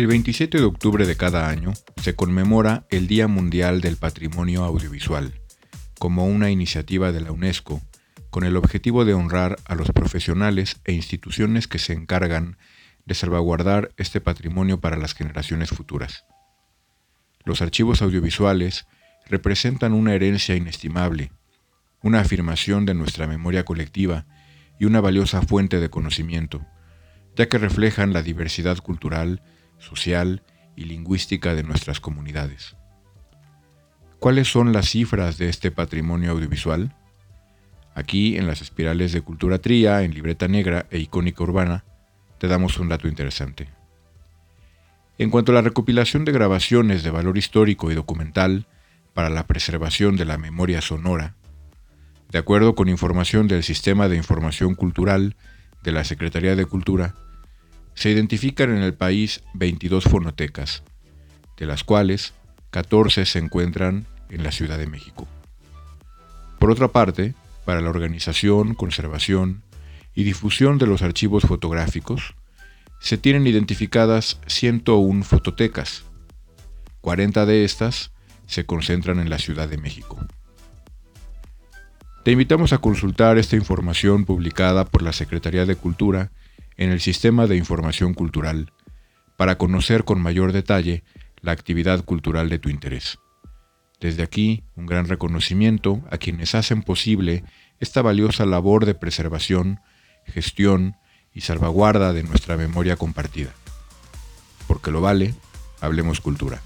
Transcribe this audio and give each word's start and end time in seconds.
El 0.00 0.06
27 0.06 0.56
de 0.56 0.64
octubre 0.64 1.06
de 1.06 1.14
cada 1.14 1.50
año 1.50 1.74
se 2.02 2.16
conmemora 2.16 2.86
el 2.88 3.06
Día 3.06 3.28
Mundial 3.28 3.82
del 3.82 3.98
Patrimonio 3.98 4.64
Audiovisual, 4.64 5.34
como 5.98 6.24
una 6.24 6.48
iniciativa 6.48 7.12
de 7.12 7.20
la 7.20 7.32
UNESCO 7.32 7.82
con 8.30 8.44
el 8.44 8.56
objetivo 8.56 9.04
de 9.04 9.12
honrar 9.12 9.58
a 9.66 9.74
los 9.74 9.90
profesionales 9.90 10.80
e 10.86 10.94
instituciones 10.94 11.68
que 11.68 11.78
se 11.78 11.92
encargan 11.92 12.56
de 13.04 13.14
salvaguardar 13.14 13.90
este 13.98 14.22
patrimonio 14.22 14.80
para 14.80 14.96
las 14.96 15.12
generaciones 15.12 15.68
futuras. 15.68 16.24
Los 17.44 17.60
archivos 17.60 18.00
audiovisuales 18.00 18.86
representan 19.26 19.92
una 19.92 20.14
herencia 20.14 20.56
inestimable, 20.56 21.30
una 22.02 22.20
afirmación 22.20 22.86
de 22.86 22.94
nuestra 22.94 23.26
memoria 23.26 23.66
colectiva 23.66 24.24
y 24.78 24.86
una 24.86 25.02
valiosa 25.02 25.42
fuente 25.42 25.78
de 25.78 25.90
conocimiento, 25.90 26.64
ya 27.36 27.50
que 27.50 27.58
reflejan 27.58 28.14
la 28.14 28.22
diversidad 28.22 28.78
cultural, 28.78 29.42
social 29.80 30.42
y 30.76 30.84
lingüística 30.84 31.54
de 31.54 31.64
nuestras 31.64 31.98
comunidades. 31.98 32.76
¿Cuáles 34.20 34.48
son 34.48 34.72
las 34.72 34.90
cifras 34.90 35.38
de 35.38 35.48
este 35.48 35.70
patrimonio 35.70 36.30
audiovisual? 36.30 36.94
Aquí, 37.94 38.36
en 38.36 38.46
las 38.46 38.62
espirales 38.62 39.12
de 39.12 39.22
Cultura 39.22 39.58
Tría, 39.58 40.02
en 40.02 40.14
Libreta 40.14 40.46
Negra 40.46 40.86
e 40.90 40.98
Icónica 40.98 41.42
Urbana, 41.42 41.84
te 42.38 42.46
damos 42.46 42.78
un 42.78 42.88
dato 42.88 43.08
interesante. 43.08 43.68
En 45.18 45.30
cuanto 45.30 45.52
a 45.52 45.56
la 45.56 45.62
recopilación 45.62 46.24
de 46.24 46.32
grabaciones 46.32 47.02
de 47.02 47.10
valor 47.10 47.36
histórico 47.36 47.90
y 47.90 47.94
documental 47.94 48.66
para 49.12 49.28
la 49.28 49.46
preservación 49.46 50.16
de 50.16 50.24
la 50.24 50.38
memoria 50.38 50.80
sonora, 50.80 51.34
de 52.30 52.38
acuerdo 52.38 52.74
con 52.74 52.88
información 52.88 53.48
del 53.48 53.62
Sistema 53.62 54.08
de 54.08 54.16
Información 54.16 54.74
Cultural 54.74 55.36
de 55.82 55.92
la 55.92 56.04
Secretaría 56.04 56.56
de 56.56 56.64
Cultura, 56.64 57.14
se 58.00 58.08
identifican 58.08 58.74
en 58.74 58.82
el 58.82 58.94
país 58.94 59.42
22 59.52 60.04
fonotecas, 60.04 60.82
de 61.58 61.66
las 61.66 61.84
cuales 61.84 62.32
14 62.70 63.26
se 63.26 63.38
encuentran 63.38 64.06
en 64.30 64.42
la 64.42 64.52
Ciudad 64.52 64.78
de 64.78 64.86
México. 64.86 65.28
Por 66.58 66.70
otra 66.70 66.88
parte, 66.88 67.34
para 67.66 67.82
la 67.82 67.90
organización, 67.90 68.74
conservación 68.74 69.62
y 70.14 70.24
difusión 70.24 70.78
de 70.78 70.86
los 70.86 71.02
archivos 71.02 71.42
fotográficos, 71.42 72.34
se 73.00 73.18
tienen 73.18 73.46
identificadas 73.46 74.40
101 74.46 75.22
fototecas. 75.22 76.04
40 77.02 77.44
de 77.44 77.64
estas 77.66 78.12
se 78.46 78.64
concentran 78.64 79.20
en 79.20 79.28
la 79.28 79.38
Ciudad 79.38 79.68
de 79.68 79.76
México. 79.76 80.18
Te 82.24 82.30
invitamos 82.30 82.72
a 82.72 82.78
consultar 82.78 83.36
esta 83.36 83.56
información 83.56 84.24
publicada 84.24 84.86
por 84.86 85.02
la 85.02 85.12
Secretaría 85.12 85.66
de 85.66 85.76
Cultura 85.76 86.30
en 86.80 86.90
el 86.90 87.00
Sistema 87.00 87.46
de 87.46 87.56
Información 87.56 88.14
Cultural 88.14 88.72
para 89.36 89.58
conocer 89.58 90.04
con 90.04 90.20
mayor 90.20 90.52
detalle 90.52 91.04
la 91.42 91.52
actividad 91.52 92.02
cultural 92.04 92.48
de 92.48 92.58
tu 92.58 92.70
interés. 92.70 93.18
Desde 94.00 94.22
aquí, 94.22 94.64
un 94.76 94.86
gran 94.86 95.06
reconocimiento 95.06 96.02
a 96.10 96.16
quienes 96.16 96.54
hacen 96.54 96.82
posible 96.82 97.44
esta 97.80 98.00
valiosa 98.00 98.46
labor 98.46 98.86
de 98.86 98.94
preservación, 98.94 99.80
gestión 100.24 100.96
y 101.34 101.42
salvaguarda 101.42 102.14
de 102.14 102.22
nuestra 102.22 102.56
memoria 102.56 102.96
compartida. 102.96 103.52
Porque 104.66 104.90
lo 104.90 105.02
vale, 105.02 105.34
hablemos 105.82 106.22
cultura. 106.22 106.62